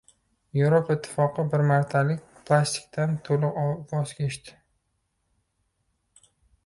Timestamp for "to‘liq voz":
3.29-4.15